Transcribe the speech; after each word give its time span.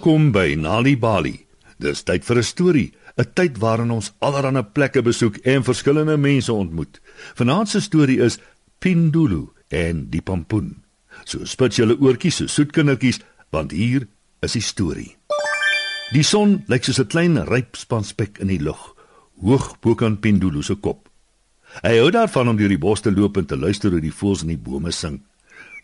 Welkom 0.00 0.30
by 0.32 0.54
Nali 0.56 0.94
Bali. 0.96 1.34
Dis 1.76 2.00
tyd 2.08 2.24
vir 2.24 2.38
'n 2.38 2.42
storie, 2.42 2.92
'n 3.18 3.32
tyd 3.34 3.58
waarin 3.58 3.90
ons 3.90 4.12
allerlei 4.18 4.62
plekke 4.62 5.02
besoek 5.02 5.36
en 5.44 5.62
verskillende 5.62 6.16
mense 6.16 6.52
ontmoet. 6.52 7.00
Vanaand 7.34 7.68
se 7.68 7.80
storie 7.80 8.18
is 8.18 8.38
Pindulu 8.78 9.48
en 9.68 10.08
die 10.08 10.22
pampoen. 10.22 10.82
So 11.24 11.44
spit 11.44 11.76
julle 11.76 12.00
oortjies 12.00 12.36
so 12.36 12.46
soet 12.46 12.72
kindertjies, 12.72 13.20
want 13.50 13.72
hier 13.72 14.08
is 14.40 14.52
die 14.52 14.62
storie. 14.62 15.16
Die 16.12 16.22
son 16.22 16.64
lyk 16.66 16.84
soos 16.84 17.00
'n 17.00 17.06
klein 17.06 17.44
ryp 17.44 17.76
span 17.76 18.04
spek 18.04 18.38
in 18.38 18.46
die 18.46 18.62
lug, 18.62 18.96
hoog 19.42 19.80
bo 19.80 19.94
kan 19.94 20.16
Pindulu 20.16 20.62
se 20.62 20.74
kop. 20.74 21.10
Hy 21.82 21.98
hou 21.98 22.10
daarvan 22.10 22.48
om 22.48 22.56
deur 22.56 22.68
die 22.68 22.78
bos 22.78 23.00
te 23.00 23.12
loop 23.12 23.36
en 23.36 23.46
te 23.46 23.56
luister 23.56 23.90
hoe 23.90 24.00
die 24.00 24.14
voëls 24.14 24.42
in 24.42 24.48
die 24.48 24.64
bome 24.70 24.92
sing. 24.92 25.20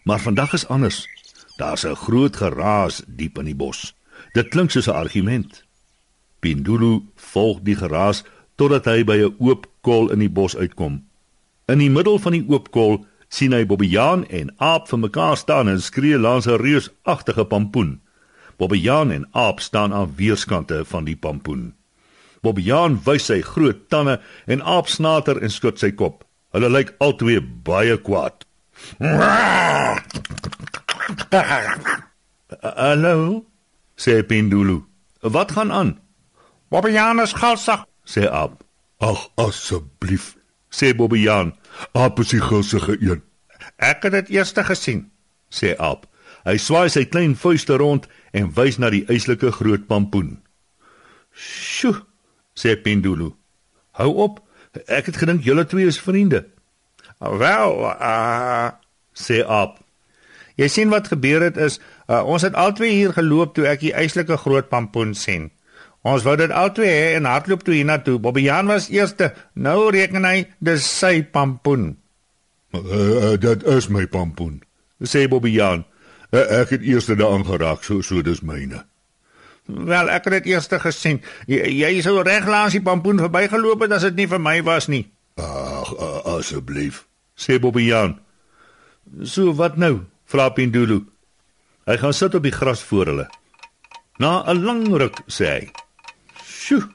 Maar 0.04 0.20
vandag 0.20 0.54
is 0.54 0.68
anders. 0.68 1.06
Daar's 1.58 1.84
'n 1.84 1.94
groot 1.94 2.36
geraas 2.36 3.02
diep 3.06 3.38
in 3.38 3.44
die 3.44 3.54
bos. 3.54 3.94
Dit 4.32 4.48
klink 4.48 4.70
soos 4.70 4.88
'n 4.88 4.94
argument. 4.94 5.64
Pindulu 6.40 7.02
volg 7.14 7.60
die 7.62 7.76
geraas 7.76 8.24
totdat 8.56 8.84
hy 8.84 9.04
by 9.04 9.16
'n 9.16 9.36
oop 9.38 9.66
kol 9.80 10.10
in 10.10 10.18
die 10.18 10.30
bos 10.30 10.56
uitkom. 10.56 11.04
In 11.66 11.78
die 11.78 11.90
middel 11.90 12.18
van 12.18 12.32
die 12.32 12.46
oop 12.48 12.70
kol 12.70 13.06
sien 13.28 13.52
hy 13.52 13.66
Bobbejaan 13.66 14.26
en 14.30 14.52
Aap 14.58 14.88
vir 14.88 14.98
mekaar 14.98 15.36
staan 15.36 15.68
en 15.68 15.80
skree 15.80 16.18
langs 16.18 16.46
'n 16.46 16.60
reusagtige 16.60 17.44
pampoen. 17.44 18.00
Bobbejaan 18.56 19.10
en 19.10 19.26
Aap 19.32 19.60
staan 19.60 19.92
aan 19.92 20.14
weerskante 20.16 20.84
van 20.84 21.04
die 21.04 21.16
pampoen. 21.16 21.74
Bobbejaan 22.42 23.00
wys 23.04 23.26
sy 23.26 23.40
groot 23.40 23.88
tande 23.88 24.20
en 24.46 24.62
Aap 24.62 24.88
snater 24.88 25.42
en 25.42 25.50
skud 25.50 25.78
sy 25.78 25.90
kop. 25.90 26.24
Hulle 26.52 26.70
lyk 26.70 26.94
albei 26.98 27.40
baie 27.40 27.96
kwaad. 27.98 28.46
Hallo, 32.62 33.44
sê 33.96 34.22
Pindulu. 34.22 34.84
Wat 35.20 35.52
gaan 35.52 35.72
aan? 35.72 36.00
Bobbejaan 36.68 37.20
is 37.20 37.32
galsig, 37.32 37.84
sê 38.04 38.28
Aap. 38.28 38.62
Ag 38.98 39.28
asseblief, 39.34 40.36
Sê 40.70 40.94
Bobbejaan. 40.96 41.54
Aap 41.92 42.20
is 42.20 42.28
die 42.34 42.40
gulsige 42.40 42.96
een. 43.00 43.22
ek 43.76 44.02
het 44.02 44.12
dit 44.12 44.28
eers 44.28 44.52
gesien. 44.52 45.10
sê 45.50 45.76
Aap. 45.78 46.06
Hy 46.44 46.56
swaai 46.56 46.88
sy 46.90 47.04
klein 47.04 47.34
vuiste 47.36 47.76
rond 47.76 48.06
en 48.32 48.52
wys 48.54 48.78
na 48.78 48.90
die 48.90 49.04
eislike 49.08 49.50
groot 49.52 49.86
pampoen. 49.86 50.42
"Sjoe," 51.32 52.04
sê 52.54 52.76
Pindulu. 52.82 53.34
"Hou 53.90 54.14
op. 54.14 54.40
Ek 54.86 55.06
het 55.06 55.16
gedink 55.16 55.42
julle 55.42 55.66
twee 55.66 55.86
is 55.86 56.00
vriende." 56.00 56.46
Wel, 57.18 57.72
uh 58.00 58.70
sê 59.14 59.44
Aap. 59.46 59.78
jy 60.56 60.68
sien 60.68 60.88
wat 60.88 61.08
gebeur 61.08 61.42
het 61.42 61.56
is, 61.56 61.80
uh, 62.08 62.22
ons 62.24 62.42
het 62.42 62.54
albei 62.54 62.90
hier 62.94 63.12
geloop 63.16 63.54
toe 63.54 63.66
ek 63.70 63.82
die 63.84 63.94
eislike 63.94 64.36
groot 64.42 64.68
pampoen 64.72 65.14
sien. 65.14 65.50
Ons 66.06 66.22
wou 66.26 66.36
dit 66.38 66.52
albei 66.54 66.88
hê 66.88 67.06
en 67.18 67.26
hardloop 67.26 67.64
toe 67.66 67.74
hiernatoe. 67.74 68.18
Bobbejaan 68.22 68.70
was 68.70 68.88
eerste. 68.94 69.32
Nou 69.54 69.90
reken 69.90 70.24
hy 70.24 70.46
dis 70.62 70.86
sy 70.86 71.22
pampoen. 71.22 71.96
Uh, 72.74 72.82
uh, 72.82 73.32
dit 73.40 73.64
is 73.72 73.88
my 73.90 74.06
pampoen. 74.06 74.60
Sê 75.02 75.26
Bobbejaan. 75.30 75.84
Uh, 76.30 76.44
ek 76.60 76.76
het 76.76 76.86
eers 76.86 77.08
daaraan 77.10 77.46
geraak, 77.46 77.82
so 77.86 78.02
so 78.02 78.22
dis 78.22 78.42
myne. 78.42 78.84
Wel, 79.66 80.10
ek 80.14 80.28
het 80.28 80.38
dit 80.38 80.52
eers 80.54 80.70
gesien. 80.70 81.20
Jy, 81.50 81.62
jy 81.80 81.90
sou 82.06 82.20
reg 82.22 82.46
langs 82.46 82.76
die 82.76 82.84
pampoen 82.84 83.18
verbygeloop 83.24 83.86
het 83.86 83.96
as 83.98 84.06
dit 84.06 84.22
nie 84.22 84.28
vir 84.30 84.42
my 84.42 84.60
was 84.66 84.86
nie. 84.92 85.06
Ag 85.42 85.90
uh, 85.96 86.22
asseblief. 86.38 87.04
sê 87.36 87.58
Bobbejaan. 87.60 88.18
"So 89.22 89.52
wat 89.54 89.76
nou?" 89.76 90.06
vra 90.24 90.48
Pindulu. 90.50 91.04
Hy 91.86 91.96
gaan 92.02 92.14
sit 92.14 92.34
op 92.34 92.42
die 92.42 92.54
gras 92.54 92.82
voor 92.82 93.06
hulle. 93.06 93.26
Na 94.18 94.42
'n 94.50 94.64
lang 94.64 94.86
ruk 94.96 95.22
sê 95.26 95.46
hy: 95.46 95.70
"Sjoe, 96.42 96.88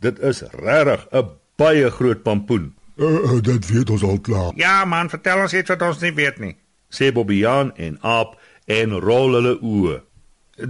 dit 0.00 0.18
is 0.18 0.42
regtig 0.42 1.06
'n 1.12 1.28
baie 1.56 1.90
groot 1.90 2.22
pampoen." 2.22 2.74
Uh, 2.96 3.06
uh, 3.06 3.42
dit 3.42 3.66
weet 3.66 3.90
ons 3.90 4.02
al 4.02 4.20
klaar. 4.20 4.52
Ja, 4.56 4.84
man, 4.84 5.08
vertel 5.08 5.40
ons 5.40 5.54
iets 5.54 5.68
wat 5.68 5.82
ons 5.82 6.00
nie 6.00 6.12
weet 6.14 6.38
nie. 6.38 6.56
sê 6.90 7.12
Bobbejaan 7.12 7.72
en 7.76 7.98
Aap 8.02 8.34
en 8.66 8.98
rol 9.00 9.34
hulle 9.38 9.54
oë. 9.62 10.00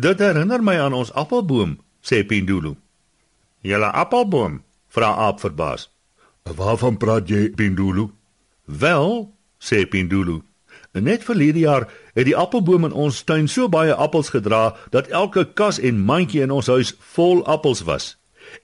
Dit 0.00 0.20
herinner 0.22 0.62
my 0.62 0.76
aan 0.78 0.94
ons 0.94 1.12
appelboom, 1.12 1.78
sê 2.04 2.22
Pindulu. 2.26 2.76
Julle 3.66 3.90
appelboom. 3.92 4.60
Vra 4.88 5.14
Aap 5.26 5.40
verbaas. 5.40 5.88
Waarvan 6.44 6.96
praat 6.96 7.28
jy, 7.28 7.50
Pindulu? 7.56 8.10
Wel, 8.64 9.34
sê 9.58 9.86
Pindulu. 9.88 10.40
Net 10.92 11.24
verlede 11.24 11.58
jaar 11.58 11.88
het 12.14 12.26
die 12.26 12.36
appelboom 12.36 12.84
in 12.88 12.92
ons 12.92 13.22
tuin 13.24 13.48
so 13.48 13.68
baie 13.68 13.94
appels 13.94 14.32
gedra 14.34 14.76
dat 14.90 15.08
elke 15.08 15.44
kas 15.54 15.78
en 15.78 16.00
mandjie 16.00 16.42
in 16.42 16.50
ons 16.50 16.66
huis 16.66 16.94
vol 17.14 17.44
appels 17.46 17.84
was. 17.88 18.16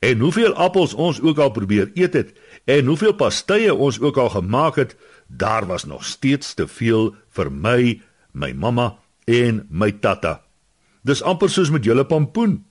En 0.03 0.19
hoeveel 0.21 0.55
appels 0.55 0.95
ons 0.95 1.21
ook 1.21 1.39
al 1.39 1.51
probeer 1.51 1.91
eet 1.95 2.15
het 2.15 2.33
en 2.65 2.87
hoeveel 2.87 3.15
pastye 3.15 3.75
ons 3.75 4.01
ook 4.01 4.17
al 4.17 4.31
gemaak 4.35 4.77
het, 4.77 4.97
daar 5.27 5.67
was 5.67 5.85
nog 5.85 6.05
steeds 6.05 6.55
te 6.55 6.67
veel 6.67 7.15
vir 7.31 7.51
my, 7.53 8.01
my 8.33 8.53
mamma 8.53 8.97
en 9.25 9.67
my 9.71 9.93
tatta. 9.93 10.41
Dis 11.07 11.23
amper 11.23 11.51
soos 11.51 11.71
met 11.71 11.85
julle 11.85 12.07
pampoen, 12.07 12.65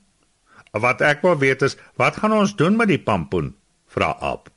Wat 0.75 0.99
ek 1.07 1.21
wil 1.23 1.37
weet 1.39 1.63
is, 1.63 1.77
wat 1.95 2.17
gaan 2.19 2.35
ons 2.35 2.55
doen 2.59 2.75
met 2.75 2.91
die 2.91 2.99
pampoen? 2.99 3.53
vra 3.87 4.11
Aap. 4.19 4.49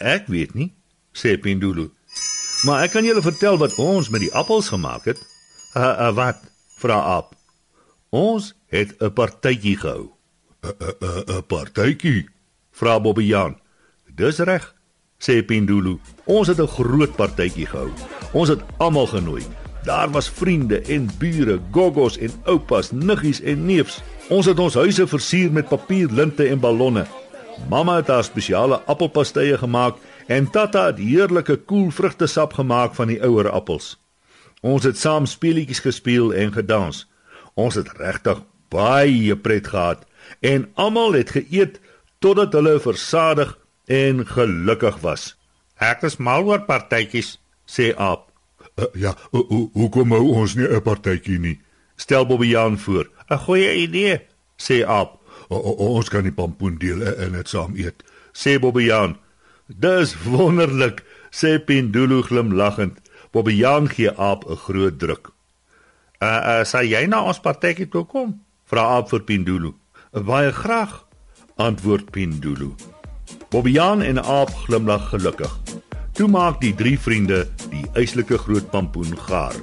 Ek 0.00 0.30
weet 0.32 0.54
nie, 0.56 0.70
sê 1.12 1.36
Pindulu. 1.36 1.90
Maar 2.62 2.82
ek 2.84 2.92
kan 2.92 3.04
julle 3.04 3.22
vertel 3.24 3.56
wat 3.60 3.74
ons 3.80 4.08
met 4.12 4.20
die 4.20 4.32
appels 4.36 4.68
gemaak 4.68 5.04
het. 5.08 5.20
Uh, 5.76 5.82
uh 6.08 6.14
wat? 6.16 6.42
vra 6.80 6.98
Aap. 7.16 7.32
Ons 8.10 8.54
het 8.68 8.96
'n 8.98 9.12
partytjie 9.12 9.76
gehou. 9.76 10.12
'n 10.62 10.74
'n 11.00 11.24
'n 11.36 11.46
partytjie. 11.46 12.28
Vra 12.70 13.00
Bobbejaan. 13.00 13.56
Dis 14.14 14.38
reg, 14.38 14.74
sê 15.18 15.44
Pindulu. 15.44 15.98
Ons 16.24 16.48
het 16.48 16.60
'n 16.60 16.66
groot 16.66 17.16
partytjie 17.16 17.66
gehou. 17.66 17.90
Ons 18.32 18.48
het 18.48 18.60
almal 18.76 19.06
genooi. 19.06 19.42
Daar 19.84 20.10
was 20.10 20.28
vriende 20.28 20.80
en 20.80 21.10
bure, 21.18 21.60
goggos 21.70 22.18
en 22.18 22.30
oupas, 22.44 22.90
niggies 22.90 23.40
en 23.40 23.64
neefs. 23.64 24.02
Ons 24.28 24.46
het 24.46 24.58
ons 24.58 24.74
huise 24.74 25.06
versier 25.06 25.52
met 25.52 25.68
papierlinte 25.68 26.44
en 26.48 26.60
ballonne. 26.60 27.06
Mamma 27.68 27.96
het 27.96 28.06
haar 28.06 28.24
spesiale 28.24 28.80
appelpastye 28.86 29.58
gemaak 29.58 29.96
en 30.30 30.46
Tata 30.54 30.84
het 30.90 30.98
heerlike 31.02 31.56
koel 31.66 31.90
vrugtesap 31.90 32.52
gemaak 32.54 32.94
van 32.94 33.10
die 33.10 33.18
ouer 33.26 33.48
appels. 33.50 33.96
Ons 34.62 34.84
het 34.86 34.98
saam 35.00 35.26
speletjies 35.26 35.80
gespeel 35.82 36.30
en 36.36 36.52
gedans. 36.54 37.06
Ons 37.58 37.74
het 37.80 37.88
regtig 37.98 38.42
baie 38.70 39.36
pret 39.36 39.66
gehad 39.72 40.04
en 40.40 40.68
almal 40.78 41.16
het 41.18 41.30
geëet 41.34 41.80
totdat 42.22 42.52
hulle 42.54 42.76
versadig 42.80 43.56
en 43.90 44.22
gelukkig 44.26 45.00
was, 45.02 45.34
Ek 45.80 46.02
is 46.04 46.18
mal 46.20 46.44
oor 46.44 46.60
partytjies. 46.68 47.38
sê 47.66 47.94
Aap. 47.96 48.26
Uh, 48.76 48.84
ja, 48.94 49.14
ho- 49.32 49.46
ho- 49.48 49.70
hoekom 49.72 50.10
hou 50.12 50.26
ons 50.42 50.54
nie 50.54 50.68
'n 50.68 50.82
partytjie 50.82 51.38
nie? 51.38 51.60
Stel 51.96 52.26
Bobbejaan 52.26 52.78
voor. 52.78 53.08
'n 53.30 53.38
Goeie 53.38 53.74
idee. 53.76 54.20
Sê 54.58 54.84
Aap. 54.86 55.18
O, 55.48 55.56
o, 55.56 55.94
ons 55.96 56.08
kan 56.08 56.22
die 56.22 56.32
pampoen 56.32 56.76
deel 56.78 57.02
en 57.02 57.18
en 57.18 57.32
dit 57.32 57.48
saam 57.48 57.74
eet. 57.76 58.02
Sê 58.32 58.58
Bobbejaan. 58.60 59.16
Dis 59.78 60.16
wonderlik, 60.26 61.04
sê 61.30 61.58
Pindulu 61.62 62.22
glimlaggend. 62.22 62.98
Bobbejaan 63.30 63.86
gee 63.88 64.10
Aap 64.10 64.44
'n 64.50 64.56
groot 64.56 64.98
druk. 64.98 65.30
Uh, 66.18 66.26
uh 66.26 66.64
sal 66.64 66.84
jy 66.84 67.06
na 67.06 67.22
ons 67.22 67.38
partytjie 67.40 67.88
toe 67.88 68.04
kom? 68.04 68.42
Vra 68.66 68.82
Aap 68.96 69.10
vir 69.10 69.22
Pindulu. 69.22 69.74
Baie 70.12 70.52
graag, 70.52 71.06
antwoord 71.56 72.10
Pindulu. 72.10 72.74
Bobbejaan 73.50 74.02
en 74.02 74.18
Aap 74.18 74.50
glimlag 74.66 75.08
gelukkig. 75.08 75.52
Toe 76.12 76.28
maak 76.28 76.60
die 76.60 76.74
drie 76.74 76.98
vriende 76.98 77.46
die 77.70 77.86
eislike 77.94 78.38
groot 78.38 78.70
pampoen 78.70 79.14
gaar. 79.18 79.54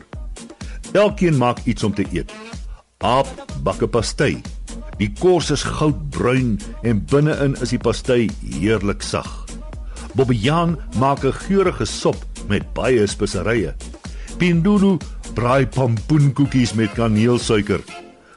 Elkeen 0.94 1.38
maak 1.38 1.59
iets 1.65 1.83
om 1.83 1.94
te 1.94 2.06
eet. 2.12 2.31
Aap 3.04 3.27
bak 3.63 3.81
'n 3.81 3.89
pastei. 3.89 4.42
Die 4.98 5.13
kos 5.19 5.51
is 5.51 5.63
goudbruin 5.63 6.59
en 6.81 7.06
binne-in 7.06 7.56
is 7.62 7.69
die 7.69 7.83
pastei 7.83 8.30
heerlik 8.42 9.01
sag. 9.01 9.47
Bobbejaan 10.18 10.78
maak 10.98 11.24
'n 11.24 11.34
geurende 11.46 11.86
sop 11.86 12.18
met 12.48 12.74
baie 12.74 13.08
speserye. 13.08 13.75
Pindulu 14.38 14.98
braai 15.34 15.68
pampoenkoekies 15.68 16.74
met 16.74 16.92
kaneelsuiker. 16.94 17.81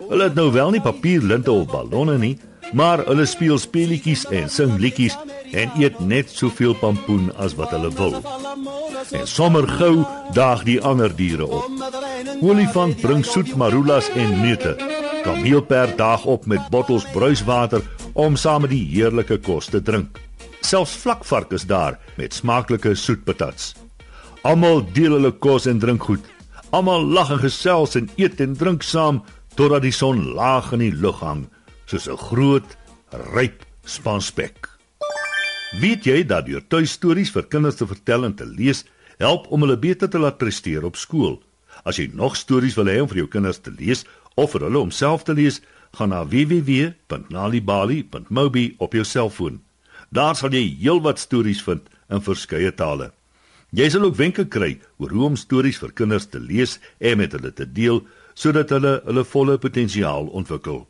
Hulle 0.08 0.22
het 0.22 0.34
nou 0.34 0.52
wel 0.52 0.70
nie 0.70 0.80
papierlinte 0.80 1.50
of 1.50 1.70
ballonne 1.70 2.18
nie, 2.18 2.38
maar 2.72 3.04
hulle 3.06 3.26
speel 3.26 3.58
speletjies 3.58 4.26
en 4.28 4.50
sing 4.50 4.78
liedjies 4.78 5.16
en 5.52 5.70
eet 5.78 6.00
net 6.00 6.30
soveel 6.30 6.74
pampoen 6.74 7.32
as 7.36 7.54
wat 7.54 7.70
hulle 7.70 7.90
wil. 7.90 8.22
En 9.10 9.26
sommer 9.26 9.68
gou 9.68 10.04
daag 10.32 10.62
die 10.62 10.80
ander 10.80 11.16
diere 11.16 11.46
op. 11.46 11.70
Olifant 12.40 13.00
bring 13.00 13.24
soet 13.24 13.56
marulas 13.56 14.10
en 14.10 14.40
neute. 14.40 14.76
Kameelperd 15.22 15.98
daag 15.98 16.24
op 16.24 16.46
met 16.46 16.68
bottels 16.70 17.06
bruiswater 17.12 17.82
om 18.12 18.36
saam 18.36 18.60
met 18.60 18.70
die 18.70 18.86
heerlike 18.92 19.38
kos 19.38 19.66
te 19.66 19.82
drink. 19.82 20.29
Selfs 20.60 20.96
vlakvark 21.02 21.52
is 21.52 21.66
daar 21.66 21.98
met 22.16 22.34
smaaklike 22.34 22.94
soetpatats. 22.94 23.74
Almal 24.42 24.84
deel 24.92 25.18
hulle 25.18 25.32
kos 25.32 25.66
en 25.66 25.78
drink 25.78 26.06
goed. 26.08 26.24
Almal 26.70 27.04
lag 27.04 27.30
en 27.34 27.42
gesels 27.42 27.96
en 27.98 28.08
eet 28.16 28.40
en 28.40 28.56
drink 28.56 28.82
saam 28.86 29.22
totdat 29.58 29.82
die 29.82 29.92
son 29.92 30.30
laag 30.36 30.72
in 30.76 30.84
die 30.84 30.94
lug 30.94 31.18
hang 31.20 31.48
soos 31.90 32.08
'n 32.08 32.16
groot, 32.16 32.76
ryp 33.34 33.66
span 33.84 34.20
spek. 34.20 34.68
Weet 35.80 36.04
jy 36.04 36.26
dat 36.26 36.46
deur 36.46 36.62
tuistories 36.68 37.30
vir 37.30 37.42
kinders 37.42 37.76
te 37.76 37.86
vertel 37.86 38.24
en 38.24 38.34
te 38.34 38.46
lees 38.46 38.84
help 39.18 39.46
om 39.50 39.60
hulle 39.62 39.78
beter 39.78 40.10
te 40.10 40.18
laat 40.18 40.38
presteer 40.38 40.84
op 40.84 40.96
skool? 40.96 41.42
As 41.84 41.96
jy 41.96 42.10
nog 42.14 42.36
stories 42.36 42.74
wil 42.74 42.86
hê 42.86 43.00
om 43.00 43.08
vir 43.08 43.16
jou 43.16 43.28
kinders 43.28 43.58
te 43.58 43.70
lees 43.70 44.04
of 44.36 44.50
vir 44.52 44.60
hulle 44.60 44.78
om 44.78 44.90
self 44.90 45.22
te 45.24 45.32
lees, 45.32 45.60
gaan 45.92 46.08
na 46.08 46.24
www.nalibali.mobi 46.24 48.74
op 48.78 48.92
jou 48.92 49.04
selfoon. 49.04 49.60
Daar 50.10 50.34
sal 50.34 50.50
jy 50.50 50.74
heelwat 50.82 51.22
stories 51.22 51.62
vind 51.62 51.86
in 52.10 52.18
verskeie 52.26 52.74
tale. 52.74 53.14
Jy 53.70 53.86
sal 53.94 54.02
ook 54.08 54.16
wenke 54.18 54.42
kry 54.50 54.82
oor 54.98 55.14
hoe 55.14 55.28
om 55.28 55.36
stories 55.38 55.78
vir 55.78 55.92
kinders 55.94 56.26
te 56.26 56.42
lees 56.42 56.82
en 56.98 57.22
met 57.22 57.30
hulle 57.36 57.52
te 57.54 57.66
deel 57.66 58.02
sodat 58.34 58.70
hulle 58.74 59.02
hulle 59.06 59.24
volle 59.24 59.58
potensiaal 59.62 60.26
ontwikkel. 60.34 60.86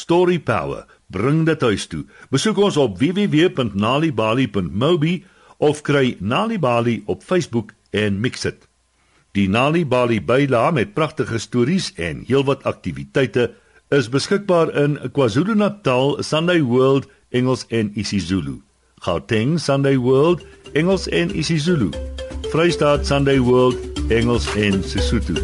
Story 0.00 0.40
Power, 0.40 0.88
bring 1.12 1.44
dit 1.44 1.60
huis 1.60 1.84
toe. 1.92 2.08
Besoek 2.32 2.56
ons 2.56 2.80
op 2.80 2.96
www.nalibali.mobi 3.00 5.24
of 5.58 5.82
kry 5.84 6.16
Nalibali 6.20 7.02
op 7.06 7.22
Facebook 7.22 7.72
en 7.92 8.20
mix 8.20 8.40
dit. 8.48 8.68
Die 9.34 9.48
Nalibali 9.48 10.22
byla 10.22 10.70
met 10.70 10.94
pragtige 10.94 11.38
stories 11.38 11.92
en 12.00 12.24
heelwat 12.26 12.64
aktiwiteite 12.64 13.50
is 13.94 14.08
beskikbaar 14.08 14.70
in 14.76 14.98
KwaZulu-Natal, 15.12 16.22
Sunday 16.22 16.62
World, 16.62 17.06
Engels 17.30 17.64
en 17.68 17.90
isiZulu. 17.94 18.60
Gauteng 19.02 19.60
Sunday 19.60 19.96
World, 19.96 20.46
Engels 20.72 21.08
en 21.08 21.36
isiZulu. 21.36 21.90
Vrystaat 22.50 23.06
Sunday 23.06 23.40
World, 23.40 23.76
Engels 24.10 24.54
en 24.54 24.82
Sesotho. 24.82 25.34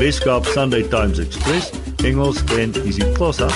Weskaap 0.00 0.46
Sunday 0.46 0.82
Times 0.82 1.18
Express, 1.18 1.70
Engels 2.04 2.44
en 2.58 2.74
isiXhosa. 2.86 3.48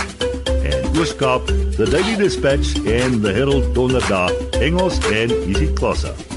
En 0.65 0.99
Ooskaap 0.99 1.47
The 1.77 1.85
Daily 1.91 2.17
Dispatch 2.17 2.75
en 2.87 3.21
The 3.21 3.33
Herald 3.33 3.75
Donderdag, 3.75 4.31
Engels 4.61 4.99
en 4.99 5.31
isiXhosa. 5.49 6.34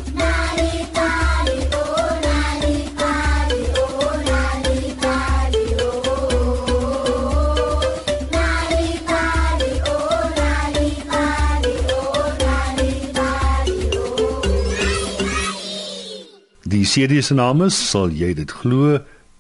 Die 16.78 16.86
serie 16.86 17.24
se 17.26 17.34
naam 17.34 17.64
is 17.66 17.78
sal 17.90 18.12
jy 18.14 18.36
dit 18.38 18.52
glo 18.54 19.00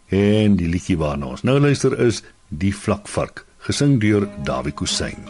en 0.09 0.55
die 0.57 0.69
liedjie 0.73 0.95
waarna 0.97 1.27
ons 1.35 1.43
nou 1.45 1.59
luister 1.61 1.93
is 2.01 2.23
Die 2.49 2.71
Vlakvark 2.73 3.43
gesing 3.67 3.99
deur 4.01 4.25
Dawie 4.47 4.73
Kusyn. 4.73 5.21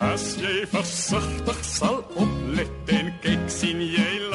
As 0.00 0.30
jy 0.40 0.64
versigtig 0.72 1.60
sal 1.74 2.00
oplet 2.16 2.94
en 2.96 3.12
kyk 3.26 3.44
sien 3.52 3.84
jy 3.84 4.33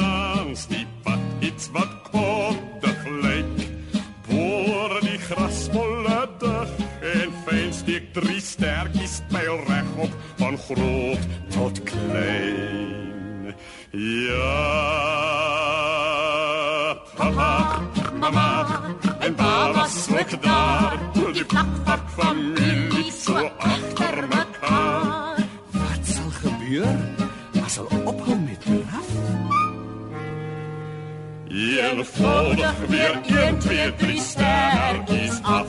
mama, 18.32 18.80
en 19.20 19.34
baba 19.34 19.86
swak 19.88 20.42
daar, 20.42 20.98
die 21.32 21.44
plakpak 21.44 22.02
familie 22.16 23.12
so 23.12 23.50
agter 23.58 24.26
mekaar. 24.28 25.36
Wat 25.70 26.02
sal 26.02 26.30
gebeur? 26.42 26.96
As 27.64 27.76
hulle 27.76 28.04
ophou 28.04 28.36
met 28.38 28.60
draf? 28.60 29.10
Eenvoudig 31.50 32.74
weer 32.88 33.20
1 33.26 33.58
2 33.58 33.94
3 33.96 34.20
sterkies 34.20 35.38
af. 35.42 35.66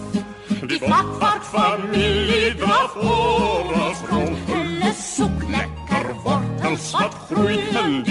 Die 0.67 0.79
vakvark 0.79 1.43
familie 1.43 2.55
draf 2.55 2.95
oor 2.95 3.73
ons 3.85 4.03
rond. 4.09 4.37
Hulle 4.51 4.93
soek 4.93 5.47
Lekker 5.49 6.13
wortels 6.23 6.91
wat 6.91 7.17
groei 7.27 7.57
in 7.57 8.03
die 8.03 8.10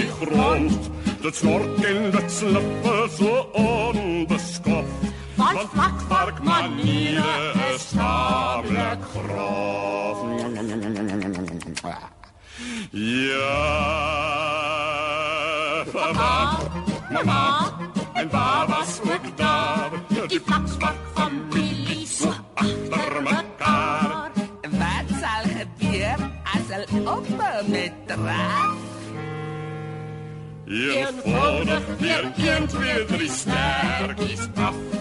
Dit 1.21 1.35
snork 1.35 1.83
en 1.85 2.11
dit 2.11 2.31
slippe 2.31 2.93
so 3.17 3.49
onbeskof. 3.53 4.85
Want 5.35 5.69
vakvark 5.73 6.43
maniere 6.43 7.53
is 7.73 7.85
tamelik 7.93 9.03
grof. 9.13 10.17
Ja, 12.91 13.59
papa, 15.91 16.57
mama 17.09 17.69
en 18.13 18.29
baba 18.29 18.83
ook 19.03 19.37
daar. 19.37 19.89
Die 20.27 20.41
vlakvark 20.45 21.00
Eenvoudig 30.71 31.81
weer 31.99 32.31
1, 32.37 32.67
2, 32.67 33.05
3 33.05 33.27
sterkies 33.27 34.39
af. 34.55 35.00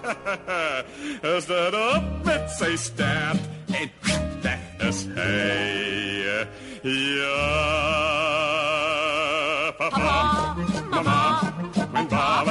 is 1.36 1.46
dit 1.46 1.74
op 1.94 2.04
met 2.24 2.50
sy 2.58 2.76
stert 2.76 3.40
en 3.72 3.90
weg 4.42 4.88
is 4.88 5.06
hy. 5.14 5.72
Ja, 6.82 7.38
papa, 9.78 10.54
mama, 10.90 11.52
mijn 11.92 12.08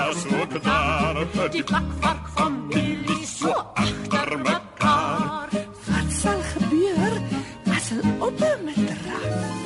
is 0.10 0.26
ook 0.40 0.64
daar. 0.64 1.50
Die 1.52 1.64
plakvark 1.64 2.28
familie 2.36 3.26
so 3.26 3.52
agter 3.74 4.38
mekaar. 4.38 5.50
Wat 5.86 6.12
sal 6.22 6.40
gebeur 6.54 7.14
as 7.76 7.90
hulle 7.90 8.14
ophou 8.20 8.56
met 8.64 8.76
draf? 8.76 9.60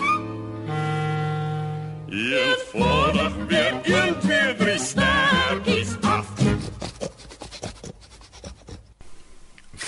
Eenvoudig 2.10 3.34
weer 3.48 3.74
1, 3.84 4.20
2, 4.20 4.56
3 4.56 4.75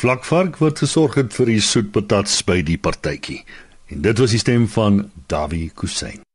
Vlakvark 0.08 0.56
wat 0.64 0.80
gesorg 0.80 1.18
het 1.20 1.34
vir 1.36 1.50
die 1.52 1.60
soetpatats 1.60 2.38
by 2.48 2.62
die 2.64 2.78
partytjie. 2.80 3.42
En 3.92 4.06
dit 4.06 4.22
was 4.24 4.32
die 4.32 4.40
stem 4.40 4.70
van 4.72 5.02
Dawie 5.28 5.68
Kusyn. 5.76 6.27